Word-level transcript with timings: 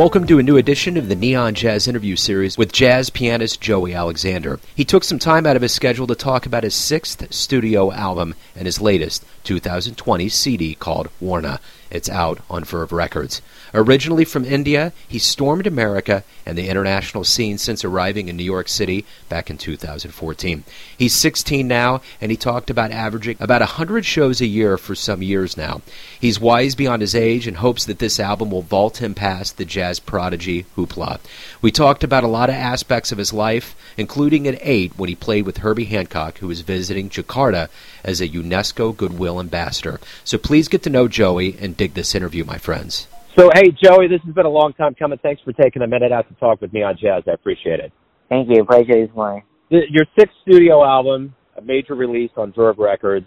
Welcome 0.00 0.26
to 0.28 0.38
a 0.38 0.42
new 0.42 0.56
edition 0.56 0.96
of 0.96 1.10
the 1.10 1.14
Neon 1.14 1.54
Jazz 1.54 1.86
interview 1.86 2.16
series 2.16 2.56
with 2.56 2.72
jazz 2.72 3.10
pianist 3.10 3.60
Joey 3.60 3.92
Alexander. 3.92 4.58
He 4.74 4.82
took 4.82 5.04
some 5.04 5.18
time 5.18 5.44
out 5.44 5.56
of 5.56 5.62
his 5.62 5.74
schedule 5.74 6.06
to 6.06 6.14
talk 6.14 6.46
about 6.46 6.64
his 6.64 6.74
sixth 6.74 7.30
studio 7.34 7.92
album 7.92 8.34
and 8.56 8.64
his 8.64 8.80
latest 8.80 9.26
2020 9.44 10.30
CD 10.30 10.74
called 10.74 11.10
Warna. 11.20 11.60
It's 11.90 12.08
out 12.08 12.40
on 12.48 12.64
Verve 12.64 12.92
Records. 12.92 13.42
Originally 13.74 14.24
from 14.24 14.44
India, 14.44 14.92
he 15.08 15.18
stormed 15.18 15.66
America 15.66 16.22
and 16.46 16.56
the 16.56 16.68
international 16.68 17.24
scene 17.24 17.58
since 17.58 17.84
arriving 17.84 18.28
in 18.28 18.36
New 18.36 18.44
York 18.44 18.68
City 18.68 19.04
back 19.28 19.50
in 19.50 19.58
2014. 19.58 20.64
He's 20.96 21.14
16 21.14 21.66
now, 21.66 22.00
and 22.20 22.30
he 22.30 22.36
talked 22.36 22.70
about 22.70 22.92
averaging 22.92 23.36
about 23.40 23.60
100 23.60 24.04
shows 24.04 24.40
a 24.40 24.46
year 24.46 24.78
for 24.78 24.94
some 24.94 25.22
years 25.22 25.56
now. 25.56 25.82
He's 26.20 26.40
wise 26.40 26.74
beyond 26.74 27.02
his 27.02 27.14
age 27.14 27.46
and 27.46 27.56
hopes 27.56 27.84
that 27.84 27.98
this 27.98 28.20
album 28.20 28.50
will 28.50 28.62
vault 28.62 29.02
him 29.02 29.14
past 29.14 29.56
the 29.56 29.64
jazz 29.64 29.98
prodigy 29.98 30.66
hoopla. 30.76 31.20
We 31.60 31.70
talked 31.70 32.04
about 32.04 32.24
a 32.24 32.28
lot 32.28 32.48
of 32.48 32.54
aspects 32.54 33.12
of 33.12 33.18
his 33.18 33.32
life, 33.32 33.74
including 33.96 34.46
at 34.46 34.58
8 34.60 34.92
when 34.96 35.08
he 35.08 35.14
played 35.14 35.44
with 35.44 35.58
Herbie 35.58 35.84
Hancock, 35.84 36.38
who 36.38 36.48
was 36.48 36.60
visiting 36.60 37.10
Jakarta 37.10 37.68
as 38.04 38.20
a 38.20 38.28
UNESCO 38.28 38.96
Goodwill 38.96 39.40
Ambassador. 39.40 40.00
So 40.24 40.38
please 40.38 40.68
get 40.68 40.82
to 40.84 40.90
know 40.90 41.08
Joey 41.08 41.56
and 41.60 41.76
dig 41.80 41.94
this 41.94 42.14
interview, 42.14 42.44
my 42.44 42.58
friends. 42.58 43.08
So, 43.38 43.48
hey, 43.54 43.70
Joey, 43.82 44.06
this 44.06 44.20
has 44.26 44.34
been 44.34 44.44
a 44.44 44.50
long 44.50 44.74
time 44.74 44.94
coming. 44.94 45.18
Thanks 45.22 45.40
for 45.42 45.52
taking 45.54 45.80
a 45.80 45.86
minute 45.86 46.12
out 46.12 46.28
to 46.28 46.34
talk 46.34 46.60
with 46.60 46.74
me 46.74 46.82
on 46.82 46.98
jazz. 47.00 47.22
I 47.26 47.32
appreciate 47.32 47.80
it. 47.80 47.90
Thank 48.28 48.48
you. 48.50 48.64
Pleasure 48.66 49.02
is 49.02 49.08
mine. 49.16 49.42
Your 49.70 50.04
sixth 50.18 50.34
studio 50.42 50.84
album, 50.84 51.34
a 51.56 51.62
major 51.62 51.94
release 51.94 52.32
on 52.36 52.52
Verve 52.52 52.78
Records, 52.78 53.26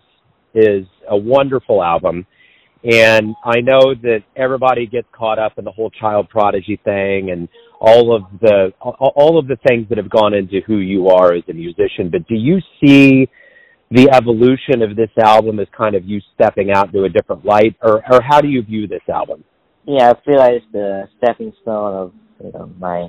is 0.54 0.86
a 1.10 1.18
wonderful 1.18 1.82
album. 1.82 2.28
And 2.84 3.34
I 3.44 3.62
know 3.62 3.96
that 4.04 4.20
everybody 4.36 4.86
gets 4.86 5.08
caught 5.14 5.40
up 5.40 5.54
in 5.58 5.66
the 5.66 5.72
whole 5.72 5.90
child 5.90 6.30
prodigy 6.30 6.80
thing 6.84 7.32
and 7.32 7.48
all 7.80 8.16
of 8.16 8.24
the 8.42 8.72
all 8.82 9.40
of 9.40 9.48
the 9.48 9.58
things 9.68 9.88
that 9.90 9.98
have 9.98 10.10
gone 10.10 10.34
into 10.34 10.60
who 10.68 10.78
you 10.78 11.08
are 11.08 11.34
as 11.34 11.44
a 11.50 11.54
musician. 11.54 12.10
But 12.12 12.28
do 12.28 12.36
you 12.36 12.60
see 12.84 13.30
the 13.94 14.10
evolution 14.10 14.82
of 14.82 14.96
this 14.96 15.12
album 15.22 15.60
is 15.60 15.68
kind 15.78 15.94
of 15.96 16.04
you 16.04 16.20
stepping 16.34 16.72
out 16.72 16.92
to 16.92 17.04
a 17.04 17.10
different 17.10 17.46
light, 17.46 17.76
or 17.82 18.02
or 18.10 18.22
how 18.28 18.42
do 18.42 18.48
you 18.48 18.64
view 18.64 18.88
this 18.88 19.08
album? 19.08 19.44
Yeah, 19.86 20.12
I 20.12 20.14
feel 20.26 20.40
like 20.40 20.54
it's 20.54 20.66
the 20.72 21.08
stepping 21.18 21.54
stone 21.62 21.94
of 21.94 22.14
you 22.44 22.52
know 22.52 22.72
my 22.80 23.08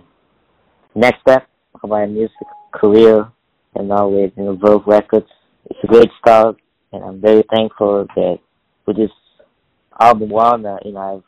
next 0.94 1.22
step 1.22 1.48
of 1.82 1.88
my 1.88 2.04
music 2.04 2.46
career, 2.74 3.26
and 3.74 3.88
now 3.88 4.08
with 4.08 4.32
you 4.36 4.44
know 4.44 4.58
Verve 4.62 4.82
Records, 4.86 5.28
it's 5.70 5.78
a 5.84 5.86
great 5.86 6.10
start, 6.20 6.56
and 6.92 7.02
I'm 7.02 7.20
very 7.20 7.44
thankful 7.54 8.06
that 8.14 8.38
with 8.86 8.96
this 8.98 9.10
album 9.98 10.28
one, 10.28 10.66
you 10.84 10.92
know, 10.92 11.00
I 11.00 11.12
have 11.12 11.22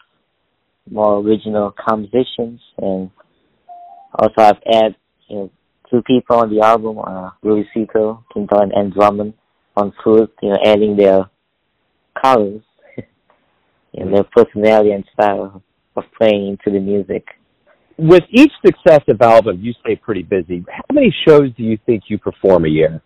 more 0.91 1.21
original 1.21 1.73
compositions, 1.89 2.61
and 2.77 3.11
also 4.19 4.35
I've 4.37 4.63
added 4.71 4.97
you 5.29 5.37
know 5.37 5.51
two 5.89 6.03
people 6.03 6.37
on 6.37 6.55
the 6.55 6.61
album, 6.61 6.99
uh, 6.99 7.31
Louis 7.43 7.67
Cito, 7.73 8.23
Quintero, 8.31 8.69
and 8.75 8.93
Drummond 8.93 9.33
on 9.77 9.93
foot, 10.03 10.33
you 10.43 10.51
know, 10.51 10.59
adding 10.65 10.97
their 10.97 11.29
colors 12.21 12.63
and 13.95 14.13
their 14.13 14.25
personality 14.25 14.91
and 14.93 15.05
style 15.13 15.63
of 15.97 16.05
playing 16.17 16.49
into 16.49 16.79
the 16.79 16.85
music. 16.85 17.27
With 17.99 18.25
each 18.31 18.53
successive 18.65 19.21
album, 19.23 19.61
you 19.61 19.73
stay 19.81 19.97
pretty 19.97 20.23
busy. 20.23 20.65
How 20.69 20.83
many 20.93 21.15
shows 21.27 21.51
do 21.57 21.63
you 21.63 21.79
think 21.87 22.05
you 22.09 22.19
perform 22.19 22.67
a 22.67 22.69
year? 22.69 23.01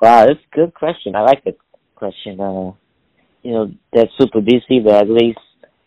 Wow, 0.00 0.26
that's 0.26 0.40
a 0.40 0.56
good 0.56 0.74
question. 0.74 1.14
I 1.14 1.20
like 1.20 1.44
that 1.44 1.56
question. 1.94 2.40
Uh, 2.40 2.72
you 3.42 3.52
know, 3.52 3.72
that's 3.92 4.10
super 4.18 4.40
busy, 4.40 4.80
but 4.84 4.94
at 4.94 5.08
least, 5.08 5.38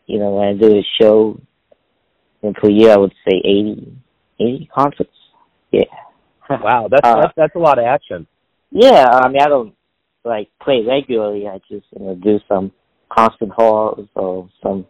you 0.06 0.20
know, 0.20 0.36
when 0.36 0.48
I 0.48 0.54
do 0.54 0.68
a 0.68 0.86
show 1.02 1.40
in 2.44 2.54
per 2.54 2.70
year, 2.70 2.92
I 2.92 2.98
would 2.98 3.14
say 3.28 3.38
80, 3.38 3.98
80 4.40 4.70
concerts. 4.74 5.10
Yeah. 5.72 5.84
Wow, 6.50 6.88
that's, 6.92 7.08
uh, 7.08 7.22
that's, 7.22 7.34
that's 7.36 7.56
a 7.56 7.60
lot 7.60 7.80
of 7.80 7.86
action. 7.86 8.28
Yeah, 8.78 9.08
I 9.10 9.30
mean, 9.30 9.42
I 9.42 9.48
don't 9.48 9.74
like 10.26 10.50
play 10.62 10.84
regularly. 10.86 11.48
I 11.48 11.60
just 11.60 11.86
you 11.98 12.06
know 12.06 12.16
do 12.16 12.40
some 12.46 12.74
concert 13.10 13.48
halls 13.56 14.10
or 14.16 14.50
some 14.62 14.86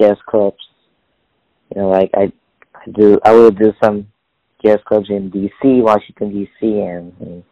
jazz 0.00 0.16
clubs. 0.28 0.58
You 1.74 1.82
know, 1.82 1.88
like 1.88 2.12
I, 2.14 2.32
I 2.76 2.90
do. 2.96 3.18
I 3.24 3.32
will 3.32 3.50
do 3.50 3.72
some 3.82 4.06
jazz 4.64 4.78
clubs 4.86 5.08
in 5.10 5.30
D.C., 5.30 5.80
Washington 5.82 6.32
D.C., 6.32 6.66
and, 6.66 7.12
and 7.20 7.42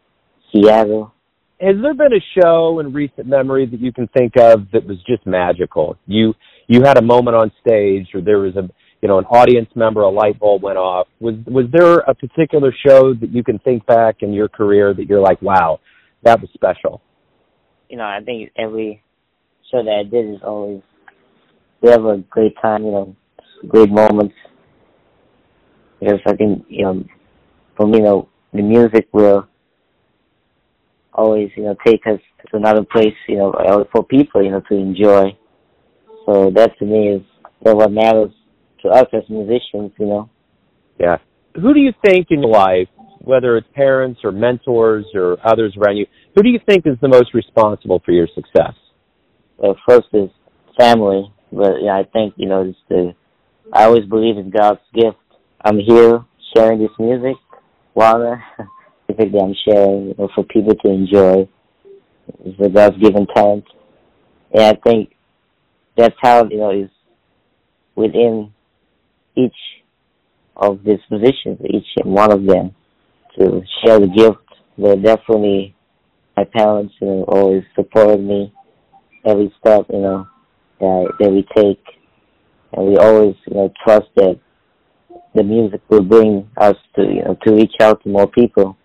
Seattle. 0.53 1.12
Has 1.61 1.75
there 1.83 1.94
been 1.94 2.12
a 2.12 2.41
show 2.41 2.78
in 2.78 2.93
recent 2.93 3.27
memory 3.27 3.67
that 3.67 3.81
you 3.81 3.93
can 3.93 4.06
think 4.17 4.34
of 4.37 4.71
that 4.73 4.87
was 4.87 4.99
just 5.05 5.27
magical? 5.27 5.97
You 6.06 6.34
you 6.69 6.83
had 6.84 6.97
a 6.97 7.03
moment 7.03 7.37
on 7.37 7.50
stage, 7.61 8.06
or 8.15 8.21
there 8.21 8.39
was 8.39 8.55
a 8.55 8.69
you 9.04 9.09
know 9.09 9.19
an 9.19 9.26
audience 9.26 9.69
member, 9.75 10.00
a 10.00 10.09
light 10.09 10.41
bulb 10.41 10.62
went 10.62 10.78
off. 10.78 11.09
Was 11.20 11.34
was 11.47 11.66
there 11.70 11.98
a 11.98 12.15
particular 12.15 12.72
show 12.87 13.12
that 13.12 13.28
you 13.31 13.44
can 13.44 13.59
think 13.59 13.84
back 13.84 14.22
in 14.22 14.32
your 14.32 14.48
career 14.48 14.94
that 14.94 15.04
you're 15.04 15.20
like, 15.20 15.42
wow, 15.42 15.78
that 16.22 16.41
was 16.41 16.48
special? 16.54 17.03
You 17.91 17.98
know, 17.98 18.04
I 18.04 18.20
think 18.25 18.50
every 18.56 19.03
show 19.70 19.84
that 19.84 20.06
I 20.06 20.09
did 20.09 20.37
is 20.37 20.41
always 20.43 20.81
we 21.82 21.91
have 21.91 22.03
a 22.06 22.25
great 22.31 22.54
time. 22.62 22.87
You 22.87 22.93
know, 22.93 23.16
great 23.69 23.91
moments. 23.91 24.34
Because 26.00 26.20
I 26.26 26.34
think 26.37 26.64
you 26.70 26.84
know, 26.84 27.04
for 27.76 27.87
me, 27.87 27.98
you 27.98 28.04
know, 28.04 28.28
the 28.54 28.62
music 28.62 29.09
will 29.12 29.47
always 31.12 31.50
you 31.59 31.64
know 31.64 31.76
take 31.84 32.06
us 32.06 32.20
to 32.50 32.56
another 32.56 32.84
place. 32.91 33.12
You 33.28 33.37
know, 33.37 33.87
for 33.93 34.03
people 34.03 34.43
you 34.43 34.50
know 34.50 34.62
to 34.62 34.75
enjoy. 34.75 35.37
So 36.25 36.50
that 36.54 36.78
to 36.78 36.87
me 36.87 37.16
is 37.16 37.22
what 37.60 37.93
matters 37.93 38.32
to 38.84 38.91
us 38.91 39.06
as 39.12 39.22
musicians. 39.28 39.93
You 39.99 40.06
know. 40.06 40.31
Yeah. 40.99 41.17
Who 41.55 41.72
do 41.72 41.81
you 41.81 41.93
think 42.05 42.28
in 42.31 42.43
your 42.43 42.50
life, 42.50 42.89
whether 43.21 43.56
it's 43.56 43.67
parents 43.75 44.21
or 44.25 44.33
mentors 44.33 45.06
or 45.15 45.37
others 45.45 45.77
around 45.78 45.97
you, 45.97 46.06
who 46.34 46.43
do 46.43 46.49
you 46.49 46.59
think 46.69 46.87
is 46.87 46.97
the 47.00 47.09
most 47.09 47.33
responsible 47.33 48.03
for 48.05 48.12
your 48.12 48.28
success? 48.34 48.75
Well, 49.56 49.77
first 49.89 50.09
is 50.12 50.31
family, 50.78 51.33
but 51.53 51.75
yeah, 51.83 51.93
I 51.93 52.05
think 52.12 52.34
you 52.37 52.49
know 52.49 52.62
it's 52.62 52.78
the. 52.89 53.15
I 53.73 53.84
always 53.84 54.05
believe 54.05 54.37
in 54.37 54.50
God's 54.50 54.81
gift. 54.93 55.17
I'm 55.65 55.78
here 55.78 56.25
sharing 56.55 56.81
this 56.81 56.91
music, 56.99 57.37
while 57.94 58.41
specifically 59.05 59.41
I'm 59.41 59.55
sharing 59.67 60.09
you 60.09 60.15
know, 60.19 60.28
for 60.34 60.44
people 60.44 60.75
to 60.75 60.91
enjoy. 60.91 61.49
It's 62.44 62.61
a 62.61 62.69
God's 62.69 62.99
given 62.99 63.27
talent, 63.34 63.65
and 64.53 64.62
I 64.62 64.75
think 64.84 65.11
that's 65.97 66.17
how 66.21 66.44
you 66.49 66.59
know, 66.59 66.71
is 66.71 66.91
within 67.94 68.53
each 69.37 69.53
of 70.56 70.81
these 70.84 71.00
positions, 71.09 71.59
each 71.69 71.87
and 71.97 72.12
one 72.12 72.33
of 72.33 72.45
them, 72.45 72.75
to 73.39 73.62
share 73.84 73.99
the 73.99 74.09
gift. 74.09 74.39
But 74.78 75.03
definitely, 75.03 75.75
my 76.37 76.45
parents, 76.45 76.95
you 77.00 77.09
know, 77.09 77.25
always 77.25 77.62
supported 77.75 78.21
me 78.21 78.53
every 79.25 79.53
step, 79.61 79.87
you 79.93 80.00
know, 80.00 80.27
that 80.81 81.09
that 81.21 81.31
we 81.31 81.47
take, 81.56 81.83
and 82.73 82.87
we 82.87 82.97
always, 82.97 83.34
you 83.47 83.55
know, 83.55 83.73
trust 83.84 84.06
that 84.17 84.39
the 85.34 85.43
music 85.43 85.81
will 85.89 86.03
bring 86.03 86.49
us 86.56 86.77
to, 86.97 87.03
you 87.03 87.25
know, 87.25 87.37
to 87.44 87.55
reach 87.55 87.75
out 87.81 88.03
to 88.03 88.09
more 88.09 88.27
people. 88.27 88.77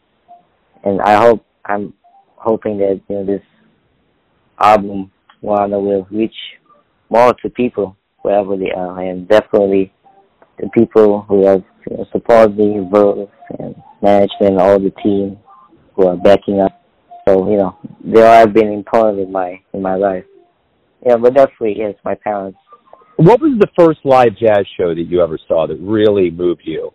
And 0.84 1.02
I 1.02 1.16
hope 1.20 1.46
I'm 1.66 1.94
hoping 2.36 2.78
that 2.78 3.02
you 3.10 3.16
know 3.16 3.26
this 3.26 3.44
album 4.60 5.12
one 5.42 5.72
will 5.72 6.08
reach 6.12 6.36
more 7.10 7.34
to 7.42 7.50
people 7.50 7.96
wherever 8.22 8.58
they 8.58 8.72
are, 8.76 9.00
and 9.02 9.28
definitely 9.28 9.94
the 10.60 10.70
people 10.70 11.26
who 11.28 11.46
have 11.46 11.64
you 11.90 11.98
know, 11.98 12.06
supported 12.12 12.58
me, 12.58 12.88
Verve 12.92 13.30
and 13.60 13.76
management, 14.02 14.60
all 14.60 14.80
the 14.80 14.92
team 15.04 15.38
who 15.96 16.08
are 16.08 16.18
backing 16.18 16.60
up. 16.60 16.82
So 17.28 17.50
you 17.50 17.58
know, 17.58 17.78
they 18.04 18.22
all 18.22 18.40
have 18.40 18.54
been 18.54 18.72
important 18.72 19.20
in 19.20 19.32
my 19.32 19.62
in 19.74 19.82
my 19.82 19.96
life. 19.96 20.26
Yeah, 21.06 21.18
but 21.18 21.34
definitely 21.34 21.76
yes, 21.78 21.96
my 22.04 22.16
parents. 22.16 22.58
What 23.18 23.42
was 23.42 23.60
the 23.60 23.68
first 23.78 24.00
live 24.06 24.38
jazz 24.40 24.66
show 24.78 24.96
that 24.96 25.06
you 25.08 25.22
ever 25.22 25.38
saw 25.48 25.68
that 25.68 25.78
really 25.82 26.32
moved 26.32 26.62
you? 26.64 26.92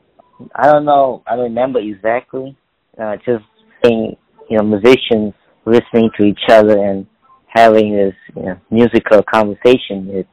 I 0.55 0.71
don't 0.71 0.85
know. 0.85 1.23
I 1.27 1.37
don't 1.37 1.45
remember 1.45 1.81
exactly. 1.81 2.57
Uh, 3.01 3.17
just 3.17 3.45
seeing 3.85 4.17
you 4.49 4.59
know 4.59 4.65
musicians 4.65 5.35
listening 5.67 6.11
to 6.19 6.25
each 6.25 6.41
other 6.49 6.79
and 6.79 7.07
having 7.49 7.93
this 7.93 8.15
you 8.37 8.43
know, 8.43 8.61
musical 8.71 9.23
conversation. 9.23 10.09
It, 10.11 10.27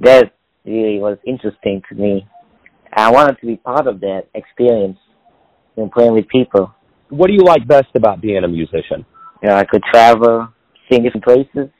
that 0.00 0.32
really 0.64 0.98
was 0.98 1.18
interesting 1.26 1.82
to 1.88 1.94
me. 1.94 2.26
I 2.92 3.10
wanted 3.10 3.38
to 3.40 3.46
be 3.46 3.56
part 3.56 3.86
of 3.86 4.00
that 4.00 4.24
experience 4.34 4.98
and 5.76 5.90
playing 5.90 6.14
with 6.14 6.28
people. 6.28 6.74
What 7.08 7.28
do 7.28 7.32
you 7.32 7.44
like 7.44 7.66
best 7.66 7.88
about 7.94 8.20
being 8.20 8.42
a 8.42 8.48
musician? 8.48 9.04
You 9.42 9.48
know, 9.48 9.54
I 9.54 9.64
could 9.64 9.82
travel, 9.92 10.48
sing 10.90 11.02
different 11.02 11.24
places. 11.24 11.70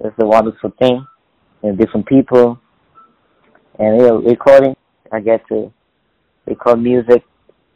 That's 0.00 0.14
a 0.20 0.26
wonderful 0.26 0.72
thing. 0.78 1.06
And 1.62 1.78
different 1.78 2.06
people. 2.06 2.60
And 3.78 4.00
you 4.00 4.06
know, 4.06 4.18
recording, 4.18 4.76
I 5.12 5.20
get 5.20 5.46
to 5.48 5.72
record 6.46 6.80
music 6.80 7.24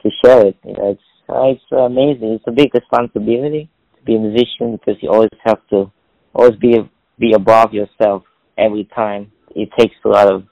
to 0.02 0.10
share 0.24 0.46
it. 0.46 0.56
You 0.64 0.72
know, 0.74 0.90
it's 0.90 1.02
uh, 1.28 1.44
it's 1.44 1.62
amazing. 1.72 2.32
It's 2.32 2.44
a 2.46 2.52
big 2.52 2.74
responsibility 2.74 3.70
to 3.96 4.04
be 4.04 4.16
a 4.16 4.18
musician 4.18 4.76
because 4.76 5.00
you 5.02 5.10
always 5.10 5.30
have 5.44 5.58
to 5.70 5.90
always 6.34 6.56
be 6.56 6.78
be 7.18 7.32
above 7.34 7.72
yourself 7.72 8.22
every 8.58 8.88
time. 8.94 9.30
It 9.54 9.70
takes 9.78 9.94
a 10.04 10.08
lot 10.08 10.32
of 10.32 10.44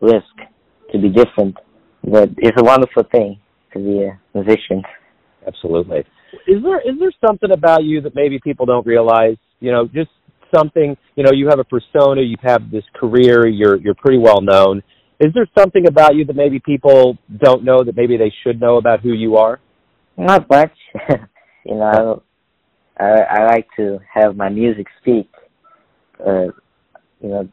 risk 0.00 0.34
to 0.92 0.98
be 0.98 1.08
different. 1.08 1.56
But 2.04 2.30
it's 2.38 2.56
a 2.60 2.64
wonderful 2.64 3.04
thing 3.10 3.38
to 3.72 3.78
be 3.78 4.04
a 4.04 4.18
musician. 4.34 4.82
Absolutely. 5.46 6.00
Is 6.46 6.62
there 6.62 6.80
is 6.80 6.98
there 6.98 7.12
something 7.26 7.50
about 7.52 7.84
you 7.84 8.00
that 8.02 8.14
maybe 8.14 8.38
people 8.42 8.66
don't 8.66 8.86
realize? 8.86 9.36
You 9.60 9.72
know, 9.72 9.86
just 9.86 10.10
something. 10.54 10.96
You 11.16 11.24
know, 11.24 11.32
you 11.32 11.48
have 11.48 11.58
a 11.58 11.64
persona. 11.64 12.22
You 12.22 12.36
have 12.42 12.70
this 12.70 12.84
career. 12.94 13.46
You're 13.46 13.76
you're 13.76 13.94
pretty 13.94 14.18
well 14.18 14.40
known. 14.40 14.82
Is 15.20 15.32
there 15.34 15.48
something 15.58 15.86
about 15.88 16.14
you 16.14 16.24
that 16.26 16.36
maybe 16.36 16.60
people 16.60 17.18
don't 17.42 17.64
know 17.64 17.82
that 17.82 17.96
maybe 17.96 18.16
they 18.16 18.32
should 18.44 18.60
know 18.60 18.76
about 18.76 19.00
who 19.00 19.12
you 19.12 19.36
are? 19.36 19.60
Not 20.16 20.48
much. 20.48 20.72
you 21.64 21.74
know, 21.74 22.22
I, 22.98 23.04
I 23.04 23.44
like 23.46 23.66
to 23.76 23.98
have 24.12 24.36
my 24.36 24.48
music 24.48 24.86
speak. 25.00 25.28
Uh, 26.24 26.46
you 27.20 27.28
know, 27.28 27.48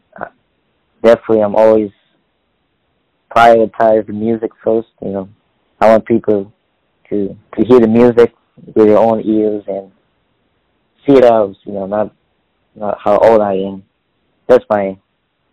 definitely 1.04 1.42
I'm 1.42 1.56
always 1.56 1.90
prioritize 3.36 4.08
the 4.08 4.14
music 4.14 4.52
first. 4.64 4.88
You 5.02 5.12
know, 5.12 5.30
I 5.80 5.90
want 5.90 6.06
people 6.06 6.52
to 7.10 7.36
to 7.58 7.66
hear 7.66 7.80
the 7.80 7.88
music 7.88 8.34
with 8.66 8.88
their 8.88 8.98
own 8.98 9.22
ears 9.22 9.64
and 9.68 9.92
see 11.06 11.14
it 11.14 11.26
as 11.26 11.56
you 11.64 11.74
know, 11.74 11.86
not 11.86 12.14
not 12.76 12.98
how 13.04 13.18
old 13.18 13.42
I 13.42 13.54
am. 13.54 13.84
That's 14.48 14.66
my 14.70 14.98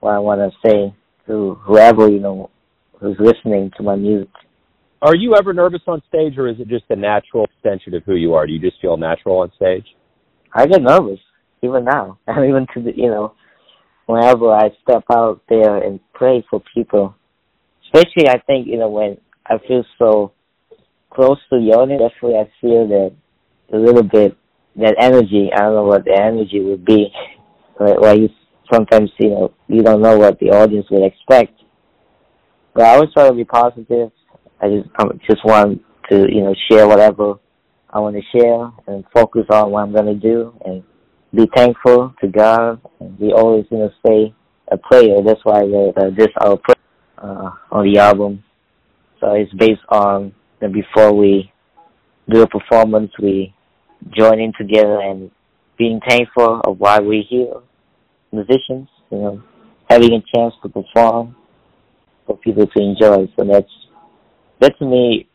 what 0.00 0.14
I 0.14 0.18
want 0.18 0.40
to 0.40 0.68
say 0.68 0.94
to 1.26 1.54
whoever 1.62 2.08
you 2.08 2.20
know 2.20 2.50
who's 3.00 3.16
listening 3.18 3.70
to 3.76 3.82
my 3.82 3.96
music. 3.96 4.28
Are 5.02 5.16
you 5.16 5.34
ever 5.34 5.52
nervous 5.52 5.82
on 5.88 6.00
stage, 6.08 6.38
or 6.38 6.48
is 6.48 6.60
it 6.60 6.68
just 6.68 6.84
a 6.90 6.96
natural 6.96 7.44
extension 7.44 7.94
of 7.94 8.04
who 8.04 8.14
you 8.14 8.34
are? 8.34 8.46
Do 8.46 8.52
you 8.52 8.60
just 8.60 8.80
feel 8.80 8.96
natural 8.96 9.38
on 9.38 9.50
stage? 9.56 9.86
I 10.54 10.66
get 10.66 10.82
nervous 10.82 11.18
even 11.62 11.84
now. 11.84 12.18
and 12.26 12.48
even 12.48 12.66
to 12.74 12.82
the 12.82 12.96
you 12.96 13.08
know, 13.08 13.34
whenever 14.06 14.52
I 14.52 14.70
step 14.82 15.04
out 15.12 15.40
there 15.48 15.78
and 15.78 15.98
pray 16.12 16.44
for 16.48 16.62
people, 16.72 17.16
especially 17.92 18.28
I 18.28 18.38
think 18.46 18.66
you 18.66 18.78
know 18.78 18.88
when 18.88 19.18
I 19.46 19.58
feel 19.66 19.84
so 19.98 20.32
close 21.10 21.38
to 21.50 21.58
the 21.60 21.76
audience, 21.76 22.02
definitely 22.02 22.38
I 22.38 22.50
feel 22.60 22.88
that 22.88 23.12
a 23.72 23.76
little 23.76 24.02
bit 24.02 24.36
that 24.76 24.96
energy. 24.98 25.50
I 25.54 25.60
don't 25.60 25.74
know 25.74 25.84
what 25.84 26.04
the 26.04 26.18
energy 26.18 26.60
would 26.60 26.84
be, 26.84 27.08
but 27.78 28.00
why 28.00 28.14
you 28.14 28.28
sometimes 28.72 29.10
you 29.18 29.30
know 29.30 29.54
you 29.68 29.82
don't 29.82 30.02
know 30.02 30.16
what 30.16 30.38
the 30.38 30.50
audience 30.50 30.86
would 30.90 31.04
expect. 31.04 31.52
But 32.74 32.84
I 32.84 32.94
always 32.94 33.12
try 33.12 33.28
to 33.28 33.34
be 33.34 33.44
positive. 33.44 34.10
I 34.60 34.68
just 34.68 34.88
I 34.98 35.04
just 35.28 35.44
want 35.44 35.82
to 36.10 36.26
you 36.32 36.42
know 36.42 36.54
share 36.70 36.86
whatever 36.86 37.34
I 37.90 37.98
want 37.98 38.16
to 38.16 38.38
share 38.38 38.72
and 38.86 39.04
focus 39.14 39.44
on 39.50 39.70
what 39.70 39.82
I'm 39.82 39.92
gonna 39.92 40.14
do 40.14 40.54
and 40.64 40.82
be 41.34 41.48
thankful 41.54 42.14
to 42.20 42.28
God 42.28 42.80
and 43.00 43.18
be 43.18 43.32
always 43.32 43.66
you 43.70 43.78
know 43.78 43.90
stay 44.04 44.34
a 44.70 44.78
prayer. 44.78 45.18
That's 45.24 45.44
why 45.44 45.60
uh, 45.60 46.10
this 46.16 46.28
our 46.40 46.56
prayer 46.56 46.76
uh, 47.22 47.50
on 47.70 47.90
the 47.90 47.98
album. 47.98 48.42
So 49.20 49.32
it's 49.32 49.52
based 49.54 49.82
on 49.88 50.34
that 50.60 50.72
before 50.72 51.12
we 51.12 51.52
do 52.28 52.42
a 52.42 52.46
performance, 52.48 53.12
we 53.20 53.54
join 54.16 54.40
in 54.40 54.52
together 54.58 55.00
and 55.00 55.30
being 55.78 56.00
thankful 56.06 56.60
of 56.64 56.78
why 56.78 56.98
we're 56.98 57.22
here 57.28 57.54
musicians, 58.32 58.88
you 59.10 59.18
know, 59.18 59.42
having 59.88 60.12
a 60.12 60.22
chance 60.34 60.54
to 60.62 60.68
perform 60.68 61.36
for 62.26 62.36
people 62.38 62.66
to 62.66 62.82
enjoy. 62.82 63.30
So 63.36 63.44
that's 63.44 63.68
that 64.60 64.78
to 64.78 64.84
me 64.86 65.28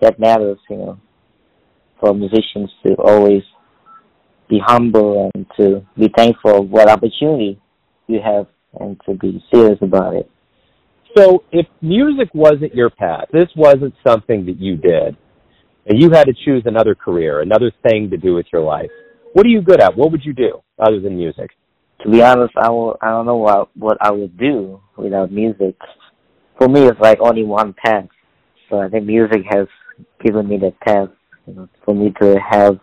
that 0.00 0.18
matters, 0.18 0.58
you 0.68 0.76
know, 0.76 1.00
for 2.00 2.14
musicians 2.14 2.70
to 2.84 2.94
always 2.96 3.42
be 4.48 4.60
humble 4.64 5.30
and 5.34 5.46
to 5.56 5.84
be 5.96 6.12
thankful 6.14 6.58
of 6.58 6.68
what 6.68 6.88
opportunity 6.88 7.60
you 8.08 8.20
have 8.22 8.46
and 8.80 9.00
to 9.06 9.14
be 9.14 9.42
serious 9.52 9.78
about 9.80 10.14
it. 10.14 10.30
So 11.16 11.44
if 11.52 11.66
music 11.80 12.28
wasn't 12.34 12.74
your 12.74 12.90
path, 12.90 13.26
this 13.32 13.48
wasn't 13.56 13.94
something 14.06 14.46
that 14.46 14.58
you 14.58 14.76
did, 14.76 15.16
and 15.86 16.00
you 16.00 16.10
had 16.10 16.24
to 16.24 16.34
choose 16.44 16.62
another 16.64 16.94
career, 16.94 17.40
another 17.40 17.70
thing 17.86 18.08
to 18.10 18.16
do 18.16 18.34
with 18.34 18.46
your 18.52 18.62
life, 18.62 18.90
what 19.34 19.44
are 19.46 19.50
you 19.50 19.62
good 19.62 19.80
at? 19.80 19.96
What 19.96 20.10
would 20.12 20.24
you 20.24 20.32
do 20.32 20.62
other 20.78 21.00
than 21.00 21.16
music? 21.16 21.50
to 22.02 22.10
be 22.10 22.22
honest, 22.22 22.54
I 22.56 22.68
will, 22.70 22.96
I 23.00 23.10
don't 23.10 23.26
know 23.26 23.36
what 23.36 23.76
what 23.76 23.98
I 24.00 24.10
would 24.10 24.36
do 24.36 24.80
without 24.96 25.30
music. 25.30 25.76
For 26.58 26.68
me, 26.68 26.82
it's 26.82 27.00
like 27.00 27.18
only 27.20 27.44
one 27.44 27.74
path. 27.84 28.08
So 28.68 28.80
I 28.80 28.88
think 28.88 29.06
music 29.06 29.42
has 29.50 29.66
given 30.24 30.48
me 30.48 30.58
that 30.58 30.78
path, 30.80 31.08
you 31.46 31.54
know, 31.54 31.68
for 31.84 31.94
me 31.94 32.12
to 32.20 32.38
have 32.50 32.78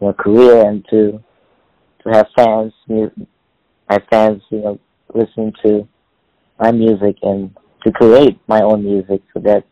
a 0.00 0.12
career 0.12 0.68
and 0.68 0.84
to 0.90 1.22
to 2.02 2.10
have 2.10 2.26
fans, 2.36 2.72
my 2.88 3.98
fans, 4.10 4.42
you 4.50 4.60
know, 4.62 4.80
listening 5.14 5.52
to 5.64 5.88
my 6.58 6.72
music 6.72 7.16
and 7.22 7.54
to 7.84 7.92
create 7.92 8.38
my 8.48 8.60
own 8.62 8.84
music. 8.84 9.22
So 9.32 9.40
that 9.40 9.64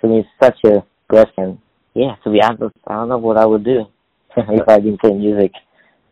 to 0.00 0.08
me 0.08 0.20
is 0.20 0.26
such 0.42 0.58
a 0.66 0.84
blessing. 1.08 1.60
Yeah, 1.94 2.16
to 2.24 2.30
be 2.30 2.40
honest, 2.42 2.74
I 2.86 2.94
don't 2.94 3.08
know 3.08 3.18
what 3.18 3.36
I 3.36 3.46
would 3.46 3.64
do 3.64 3.84
if 4.36 4.68
I 4.68 4.76
didn't 4.78 5.00
play 5.00 5.12
music. 5.12 5.52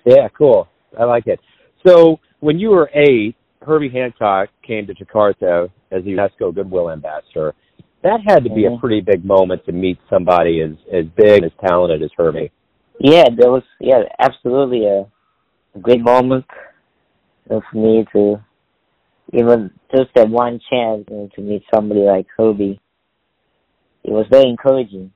Yeah, 0.05 0.29
cool. 0.37 0.69
I 0.99 1.05
like 1.05 1.27
it. 1.27 1.41
So 1.87 2.21
when 2.41 2.59
you 2.59 2.71
were 2.71 2.91
eight, 2.95 3.35
Herbie 3.63 3.91
Hancock 3.91 4.49
came 4.67 4.87
to 4.87 4.95
Jakarta 4.95 5.71
as 5.91 6.03
a 6.03 6.07
UNESCO 6.07 6.55
Goodwill 6.55 6.91
Ambassador. 6.91 7.55
That 8.03 8.21
had 8.27 8.45
to 8.45 8.51
be 8.51 8.63
mm-hmm. 8.63 8.77
a 8.77 8.79
pretty 8.79 9.01
big 9.03 9.25
moment 9.25 9.65
to 9.67 9.73
meet 9.73 9.99
somebody 10.09 10.63
as 10.63 10.71
as 10.93 11.05
big 11.17 11.45
as 11.45 11.51
talented 11.67 12.03
as 12.03 12.11
Herbie. 12.17 12.51
Yeah, 12.99 13.25
that 13.25 13.49
was 13.49 13.63
yeah, 13.79 14.03
absolutely 14.19 14.87
a, 14.87 15.07
a 15.75 15.81
great 15.81 16.01
moment 16.01 16.47
for 17.49 17.63
me 17.75 18.07
to 18.13 18.43
even 19.33 19.71
just 19.95 20.11
that 20.15 20.29
one 20.29 20.61
chance 20.71 21.05
you 21.09 21.17
know, 21.17 21.29
to 21.35 21.41
meet 21.41 21.63
somebody 21.73 22.01
like 22.01 22.27
Herbie. 22.37 22.81
It 24.03 24.11
was 24.13 24.27
very 24.31 24.49
encouraging, 24.49 25.13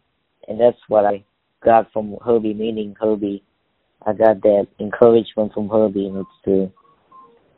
and 0.47 0.61
that's 0.61 0.79
what 0.89 1.07
I 1.07 1.25
got 1.65 1.93
from 1.93 2.17
Herbie 2.25 2.55
meeting 2.55 2.95
Herbie 3.01 3.43
I 4.07 4.13
got 4.13 4.43
that 4.43 4.67
encouragement 4.79 5.55
from 5.55 5.69
her 5.71 5.89
being 5.89 6.13
able 6.15 6.27
to 6.45 6.71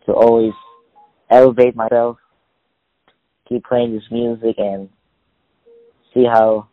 to 0.07 0.13
always 0.13 0.53
elevate 1.29 1.75
myself, 1.75 2.19
keep 3.49 3.65
playing 3.65 3.93
this 3.93 4.05
music 4.11 4.55
and 4.59 4.89
see 6.15 6.25
how 6.25 6.69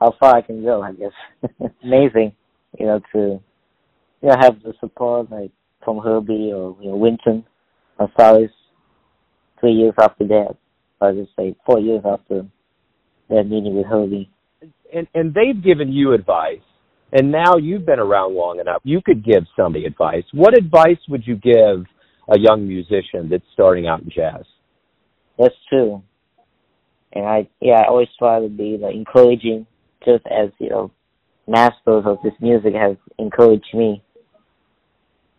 how 0.00 0.14
far 0.18 0.36
I 0.36 0.42
can 0.42 0.62
go, 0.62 0.82
I 0.82 0.92
guess. 0.92 1.12
Amazing, 1.84 2.32
you 2.78 2.86
know, 2.86 3.00
to 3.12 3.18
you 3.18 4.28
know, 4.28 4.36
have 4.40 4.60
the 4.62 4.74
support 4.80 5.30
like 5.30 5.52
from 5.84 5.98
Herbie 5.98 6.52
or 6.52 6.76
you 6.80 6.90
know, 6.90 6.96
Wynton 6.96 7.44
Marsalis 8.00 8.50
three 9.62 9.72
years 9.72 9.94
after 9.98 10.26
that. 10.28 10.56
I 11.00 11.12
just 11.12 11.30
say 11.38 11.56
four 11.64 11.80
years 11.80 12.02
after 12.04 12.46
that 13.30 13.44
meeting 13.44 13.74
with 13.76 13.86
Herbie. 13.86 14.30
And 14.94 15.08
and 15.14 15.32
they've 15.32 15.64
given 15.64 15.90
you 15.90 16.12
advice 16.12 16.60
and 17.12 17.30
now 17.30 17.56
you've 17.58 17.84
been 17.84 17.98
around 17.98 18.34
long 18.34 18.58
enough. 18.58 18.80
You 18.84 19.02
could 19.04 19.24
give 19.24 19.44
somebody 19.54 19.84
advice. 19.84 20.24
What 20.32 20.56
advice 20.56 20.96
would 21.08 21.26
you 21.26 21.36
give 21.36 21.84
a 22.28 22.38
young 22.38 22.66
musician 22.66 23.28
that's 23.30 23.44
starting 23.52 23.86
out 23.86 24.00
in 24.00 24.10
jazz? 24.10 24.46
That's 25.38 25.54
true. 25.68 26.02
And 27.12 27.26
I, 27.26 27.48
yeah, 27.60 27.82
I 27.82 27.88
always 27.88 28.08
try 28.18 28.40
to 28.40 28.48
be 28.48 28.78
like 28.80 28.94
encouraging, 28.94 29.66
just 30.04 30.24
as 30.26 30.50
you 30.58 30.70
know, 30.70 30.90
masters 31.46 32.04
of 32.06 32.16
this 32.24 32.32
music 32.40 32.72
have 32.74 32.96
encouraged 33.18 33.74
me. 33.74 34.02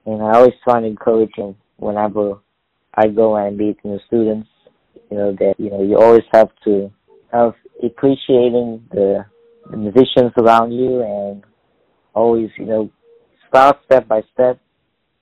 And 0.06 0.22
I 0.22 0.34
always 0.38 0.53
try 0.63 0.80
to 0.80 0.86
encourage 0.86 1.32
them 1.36 1.56
whenever 1.77 2.36
I 2.96 3.08
go 3.08 3.36
and 3.36 3.58
meet 3.58 3.78
new 3.84 4.00
students. 4.08 4.50
You 5.10 5.18
know 5.18 5.32
that 5.40 5.56
you 5.58 5.70
know 5.70 5.84
you 5.84 5.98
always 5.98 6.24
have 6.34 6.50
to 6.66 6.92
have 7.32 7.54
appreciating 7.84 8.86
the, 8.92 9.26
the 9.70 9.78
musicians 9.78 10.32
around 10.38 10.72
you 10.72 11.02
and 11.02 11.44
always, 12.14 12.50
you 12.58 12.66
know, 12.66 12.90
start 13.48 13.78
step 13.86 14.08
by 14.08 14.22
step. 14.34 14.60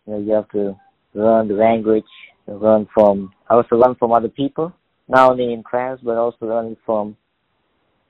You 0.06 0.14
know, 0.14 0.20
you 0.20 0.34
have 0.34 0.50
to 0.50 0.76
learn 1.14 1.48
the 1.48 1.56
language, 1.56 2.04
learn 2.48 2.88
from, 2.94 3.32
I 3.50 3.56
also 3.56 3.76
learn 3.76 3.96
from 3.96 4.12
other 4.12 4.30
people, 4.30 4.74
not 5.08 5.32
only 5.32 5.54
in 5.54 5.64
class, 5.64 6.00
but 6.04 6.18
also 6.18 6.46
learning 6.46 6.78
from 6.86 7.16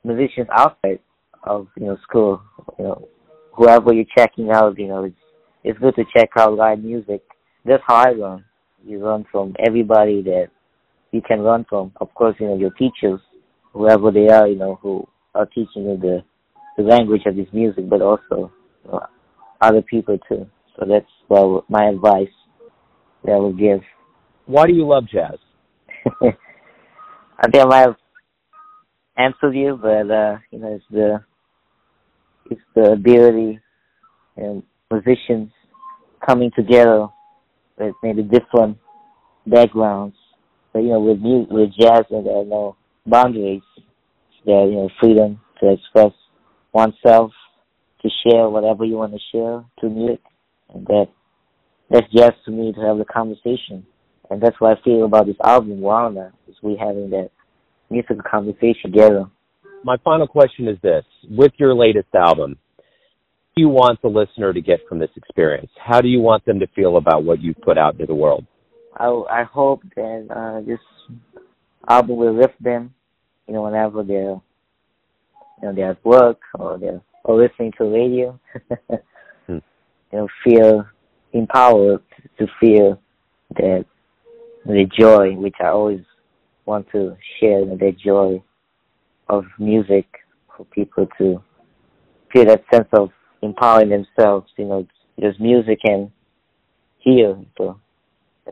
musicians 0.04 0.48
outside 0.52 1.00
of, 1.44 1.68
you 1.78 1.88
know, 1.88 1.98
school. 2.04 2.42
You 2.78 2.86
know, 2.86 3.08
whoever 3.54 3.94
you're 3.94 4.06
checking 4.18 4.52
out, 4.52 4.78
you 4.78 4.88
know, 4.88 5.06
it's, 5.06 5.16
it's 5.64 5.80
good 5.80 5.96
to 5.96 6.04
check 6.16 6.30
out 6.38 6.56
live 6.56 6.80
music. 6.80 7.22
That's 7.66 7.84
how 7.86 7.96
I 7.96 8.12
learn. 8.12 8.46
You 8.86 9.04
learn 9.04 9.26
from 9.32 9.56
everybody 9.60 10.22
that 10.24 10.48
you 11.12 11.22
can 11.22 11.44
learn 11.44 11.66
from. 11.70 11.92
Of 12.00 12.14
course, 12.14 12.36
you 12.40 12.48
know, 12.48 12.58
your 12.58 12.72
teachers, 12.72 13.20
whoever 13.74 14.12
they 14.12 14.28
are, 14.28 14.48
you 14.48 14.56
know, 14.58 14.80
who 14.82 15.08
are 15.36 15.46
teaching 15.46 15.84
you 15.84 15.98
the, 15.98 16.24
the 16.78 16.84
language 16.84 17.22
of 17.26 17.36
this 17.36 17.48
music, 17.54 17.90
but 17.90 18.02
also 18.02 18.52
you 18.84 18.92
know, 18.92 19.06
other 19.62 19.82
people 19.82 20.18
too. 20.28 20.48
So 20.76 20.86
that's 20.88 21.06
well 21.30 21.66
my 21.70 21.90
advice 21.90 22.34
that 23.24 23.34
I 23.34 23.38
would 23.38 23.60
give. 23.60 23.82
Why 24.46 24.68
do 24.68 24.74
you 24.74 24.88
love 24.88 25.04
jazz? 25.12 25.38
I 26.22 27.48
think 27.50 27.64
I 27.64 27.66
might 27.66 27.80
have 27.82 27.96
answered 29.18 29.56
you, 29.56 29.78
but 29.82 30.10
uh, 30.12 30.38
you 30.52 30.60
know, 30.60 30.76
it's 30.76 30.86
the 30.90 31.24
it's 32.50 32.62
the 32.76 32.94
ability 32.94 33.60
and 34.38 34.64
musicians 34.92 35.52
coming 36.26 36.52
together 36.56 37.08
maybe 38.04 38.24
different 38.24 38.78
backgrounds 39.48 40.16
But 40.74 40.80
you 40.80 40.90
know, 40.90 41.00
with 41.02 41.20
music, 41.20 41.52
with 41.52 41.70
jazz, 41.80 42.06
and 42.10 42.26
there 42.26 42.38
are 42.38 42.46
no 42.46 42.76
boundaries. 43.06 43.64
There, 44.46 44.66
you 44.66 44.76
know, 44.76 44.90
freedom 45.00 45.40
to 45.62 45.72
express 45.74 46.12
oneself, 46.74 47.32
to 48.02 48.10
share 48.26 48.50
whatever 48.50 48.86
you 48.86 48.96
want 48.96 49.14
to 49.14 49.20
share 49.32 49.64
to 49.80 49.90
music, 49.90 50.22
and 50.74 50.86
that 50.88 51.08
that's 51.90 52.08
jazz 52.16 52.32
to 52.46 52.52
me 52.52 52.72
to 52.74 52.82
have 52.82 52.98
the 52.98 53.06
conversation, 53.06 53.86
and 54.30 54.42
that's 54.42 54.60
what 54.60 54.78
I 54.78 54.82
feel 54.84 55.06
about 55.06 55.26
this 55.26 55.36
album, 55.44 55.82
Warna, 55.82 56.32
is 56.48 56.56
we 56.64 56.78
having 56.80 57.10
that 57.12 57.30
musical 57.90 58.24
conversation 58.30 58.92
together. 58.92 59.26
My 59.84 59.98
final 60.04 60.28
question 60.28 60.68
is 60.68 60.78
this: 60.82 61.04
With 61.30 61.52
your 61.58 61.76
latest 61.76 62.08
album, 62.16 62.58
do 63.56 63.62
you 63.62 63.70
want 63.70 64.02
the 64.02 64.08
listener 64.08 64.54
to 64.54 64.62
get 64.62 64.80
from 64.88 65.00
this 65.00 65.10
experience? 65.16 65.70
How 65.78 66.00
do 66.00 66.08
you 66.08 66.20
want 66.20 66.46
them 66.46 66.60
to 66.60 66.68
feel 66.68 66.98
about 66.98 67.24
what 67.24 67.42
you've 67.42 67.60
put 67.62 67.78
out 67.78 67.94
into 67.94 68.06
the 68.06 68.16
world? 68.16 68.46
I 68.96 69.08
I 69.08 69.44
hope 69.44 69.82
that 69.96 70.28
uh, 70.30 70.62
this 70.66 70.80
album 71.88 72.16
will 72.18 72.38
lift 72.38 72.62
them, 72.62 72.94
you 73.48 73.54
know, 73.54 73.64
whenever 73.64 74.04
they're 74.04 74.40
you 74.40 74.42
know 75.64 75.74
they're 75.74 75.92
at 75.92 76.06
work 76.06 76.40
or 76.58 76.78
they're 76.78 77.02
or 77.24 77.42
listening 77.42 77.72
to 77.78 77.86
radio, 77.86 78.40
hmm. 79.48 79.54
you 79.54 79.62
know, 80.14 80.28
feel 80.44 80.86
empowered 81.34 82.02
to 82.40 82.48
feel 82.60 83.00
that 83.56 83.86
the 84.66 84.86
joy 84.98 85.34
which 85.36 85.56
I 85.60 85.68
always 85.68 86.02
want 86.66 86.88
to 86.92 87.16
share, 87.40 87.66
the 87.66 87.96
joy 88.04 88.42
of 89.28 89.46
music 89.60 90.06
for 90.56 90.66
people 90.66 91.08
to 91.18 91.42
feel 92.32 92.46
that 92.46 92.64
sense 92.72 92.88
of 92.94 93.10
empowering 93.42 93.90
themselves, 93.90 94.52
you 94.58 94.66
know, 94.66 94.88
because 95.16 95.40
music 95.40 95.80
can 95.86 96.12
heal 97.00 97.36
people 97.36 97.80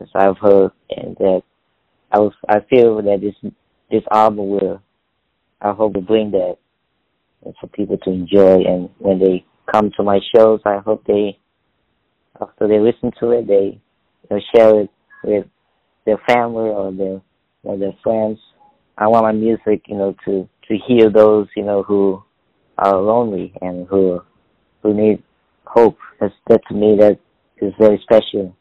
as 0.00 0.08
I've 0.14 0.38
heard, 0.38 0.72
and 0.90 1.16
that 1.16 1.42
I 2.12 2.18
was 2.18 2.32
I 2.48 2.60
feel 2.68 2.96
that 3.02 3.20
this 3.20 3.52
this 3.90 4.02
album 4.10 4.48
will 4.48 4.82
I 5.60 5.72
hope 5.72 5.94
will 5.94 6.02
bring 6.02 6.30
that 6.32 6.56
for 7.60 7.66
people 7.68 7.98
to 7.98 8.10
enjoy, 8.10 8.62
and 8.64 8.90
when 8.98 9.18
they 9.18 9.44
come 9.70 9.90
to 9.96 10.02
my 10.02 10.20
shows, 10.34 10.60
I 10.64 10.78
hope 10.78 11.04
they 11.06 11.38
after 12.40 12.68
they 12.68 12.78
listen 12.78 13.12
to 13.20 13.30
it, 13.32 13.46
they 13.46 13.80
you 14.30 14.30
know, 14.30 14.40
share 14.54 14.80
it 14.80 14.90
with 15.24 15.46
their 16.06 16.18
family 16.26 16.70
or 16.70 16.92
their 16.92 17.20
or 17.62 17.78
their 17.78 17.94
friends. 18.02 18.38
I 18.96 19.06
want 19.06 19.24
my 19.24 19.32
music, 19.32 19.82
you 19.86 19.96
know, 19.96 20.14
to 20.24 20.48
to 20.68 20.78
heal 20.86 21.10
those 21.10 21.48
you 21.56 21.64
know 21.64 21.82
who 21.82 22.22
are 22.78 22.96
lonely 22.96 23.52
and 23.60 23.86
who 23.88 24.20
who 24.82 24.94
need 24.94 25.22
hope. 25.64 25.96
That's 26.20 26.34
that 26.48 26.60
to 26.68 26.74
me 26.74 26.96
that 27.00 27.18
is 27.60 27.72
very 27.78 28.00
special. 28.02 28.56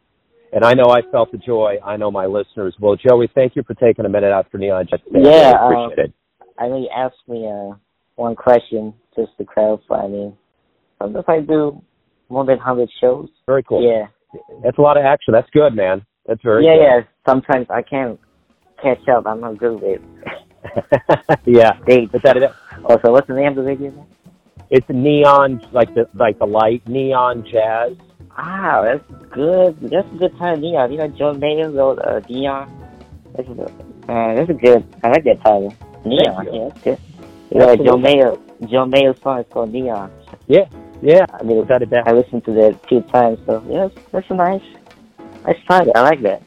And 0.52 0.64
I 0.66 0.74
know 0.74 0.86
I 0.86 1.02
felt 1.12 1.32
the 1.32 1.38
joy. 1.38 1.76
I 1.86 1.96
know 1.98 2.10
my 2.10 2.26
listeners 2.26 2.76
Well, 2.80 2.96
Joey, 2.96 3.30
thank 3.36 3.56
you 3.56 3.64
for 3.64 3.76
taking 3.76 4.06
a 4.06 4.10
minute 4.10 4.32
out 4.32 4.50
for 4.52 4.58
Neon 4.58 4.88
Jazz. 4.90 5.00
Yeah, 5.12 5.54
I 5.62 5.66
appreciate 5.66 6.00
um, 6.00 6.06
it. 6.06 6.14
I 6.58 6.68
know 6.68 6.78
you 6.80 6.90
asked 6.96 7.28
me 7.28 7.48
uh, 7.48 7.76
one 8.16 8.36
question 8.36 8.94
just 9.16 9.32
to 9.38 9.46
clarify. 9.46 10.04
I 10.04 10.08
mean, 10.08 10.38
sometimes 11.02 11.26
I 11.28 11.40
do 11.42 11.82
more 12.30 12.46
than 12.46 12.58
100 12.58 12.90
shows. 13.00 13.30
Very 13.46 13.64
cool. 13.64 13.84
Yeah. 13.84 14.08
That's 14.64 14.78
a 14.78 14.82
lot 14.82 14.98
of 14.98 15.06
action. 15.06 15.34
That's 15.34 15.50
good, 15.52 15.76
man. 15.76 16.06
That's 16.28 16.42
very 16.44 16.66
yeah, 16.66 16.76
good. 16.76 16.84
Yeah, 16.84 17.02
Sometimes 17.28 17.68
I 17.70 17.82
can't 17.82 18.20
catch 18.82 19.08
up. 19.08 19.26
I'm 19.26 19.42
not 19.42 19.58
good 19.58 19.82
with 19.82 19.84
it. 19.84 20.02
yeah. 21.46 21.72
Dates. 21.88 22.12
But 22.12 22.24
that, 22.24 22.38
oh, 22.86 22.98
so 23.04 23.12
what's 23.12 23.28
the 23.28 23.36
name 23.36 23.48
of 23.48 23.56
the 23.56 23.64
video? 23.64 24.08
It's 24.70 24.88
neon, 24.90 25.68
like 25.72 25.94
the 25.96 26.08
like 26.14 26.38
the 26.38 26.46
light, 26.46 26.88
neon 26.88 27.44
jazz. 27.52 27.98
Ah, 28.42 28.82
that's 28.84 29.04
good. 29.32 29.78
That's 29.82 30.08
a 30.14 30.18
good 30.18 30.38
time, 30.38 30.62
Neon. 30.62 30.92
You 30.92 31.00
know, 31.00 31.08
John 31.10 31.40
Mayer 31.40 31.70
wrote 31.70 32.00
uh, 32.00 32.22
Neon. 32.30 32.72
That's 33.36 33.50
a, 33.50 33.64
uh, 33.64 34.36
that's 34.36 34.50
a 34.50 34.54
good. 34.54 34.96
I 35.04 35.10
like 35.10 35.26
that 35.26 35.42
title. 35.44 35.76
Neon. 36.06 36.48
Yeah, 36.54 36.70
that's 36.86 37.76
good. 37.76 37.86
John 37.86 38.02
Mayer. 38.02 38.38
John 38.70 38.90
Mayer's 38.92 39.20
song 39.22 39.40
is 39.40 39.46
called 39.50 39.74
Neon. 39.74 40.12
Yeah, 40.48 40.70
yeah. 41.02 41.26
I 41.34 41.44
mean, 41.44 41.58
without 41.58 41.82
a 41.82 41.86
doubt. 41.86 42.08
I 42.08 42.14
listened 42.14 42.46
to 42.46 42.54
that 42.54 42.80
a 42.82 42.88
few 42.88 43.02
times, 43.02 43.40
so 43.46 43.64
yeah, 43.70 43.88
that's, 43.88 44.12
that's 44.12 44.30
a 44.30 44.36
nice, 44.36 44.64
nice 45.46 45.58
title. 45.68 45.92
I 45.96 46.02
like 46.02 46.22
that. 46.22 46.42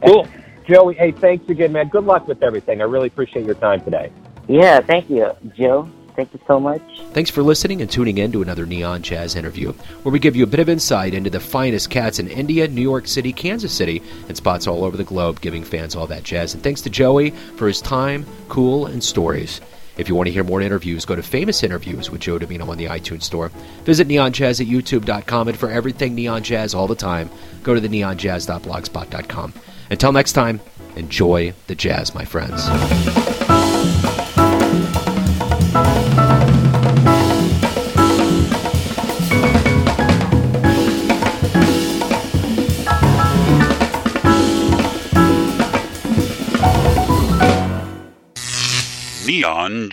cool. 0.06 0.26
Joey, 0.66 0.94
hey, 0.94 1.12
thanks 1.12 1.46
again, 1.50 1.72
man. 1.72 1.88
Good 1.88 2.04
luck 2.04 2.26
with 2.26 2.42
everything. 2.42 2.80
I 2.80 2.84
really 2.84 3.08
appreciate 3.08 3.44
your 3.44 3.56
time 3.56 3.84
today. 3.84 4.10
Yeah, 4.48 4.80
thank 4.80 5.10
you, 5.10 5.30
Joe. 5.56 5.90
Thank 6.16 6.32
you 6.32 6.40
so 6.46 6.60
much. 6.60 6.82
Thanks 7.12 7.30
for 7.30 7.42
listening 7.42 7.80
and 7.80 7.90
tuning 7.90 8.18
in 8.18 8.30
to 8.32 8.42
another 8.42 8.66
Neon 8.66 9.02
Jazz 9.02 9.34
interview, 9.34 9.72
where 9.72 10.12
we 10.12 10.18
give 10.18 10.36
you 10.36 10.44
a 10.44 10.48
bit 10.48 10.60
of 10.60 10.68
insight 10.68 11.12
into 11.12 11.30
the 11.30 11.40
finest 11.40 11.90
cats 11.90 12.18
in 12.18 12.28
India, 12.28 12.68
New 12.68 12.82
York 12.82 13.08
City, 13.08 13.32
Kansas 13.32 13.72
City, 13.72 14.00
and 14.28 14.36
spots 14.36 14.66
all 14.66 14.84
over 14.84 14.96
the 14.96 15.04
globe, 15.04 15.40
giving 15.40 15.64
fans 15.64 15.96
all 15.96 16.06
that 16.06 16.22
jazz. 16.22 16.54
And 16.54 16.62
thanks 16.62 16.80
to 16.82 16.90
Joey 16.90 17.30
for 17.56 17.66
his 17.66 17.80
time, 17.80 18.24
cool, 18.48 18.86
and 18.86 19.02
stories. 19.02 19.60
If 19.96 20.08
you 20.08 20.14
want 20.14 20.26
to 20.26 20.32
hear 20.32 20.44
more 20.44 20.60
interviews, 20.60 21.04
go 21.04 21.14
to 21.14 21.22
Famous 21.22 21.62
Interviews 21.62 22.10
with 22.10 22.20
Joe 22.20 22.38
Dimino 22.38 22.68
on 22.68 22.78
the 22.78 22.86
iTunes 22.86 23.22
Store. 23.22 23.48
Visit 23.84 24.08
neonjazz 24.08 24.60
at 24.60 24.66
youtube.com, 24.66 25.48
and 25.48 25.58
for 25.58 25.70
everything 25.70 26.14
Neon 26.14 26.42
Jazz 26.42 26.74
all 26.74 26.88
the 26.88 26.96
time, 26.96 27.30
go 27.62 27.74
to 27.74 27.80
the 27.80 27.88
neonjazz.blogspot.com. 27.88 29.52
Until 29.90 30.12
next 30.12 30.32
time, 30.32 30.60
enjoy 30.96 31.54
the 31.66 31.74
jazz, 31.74 32.14
my 32.14 32.24
friends. 32.24 33.43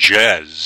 Jazz. 0.02 0.61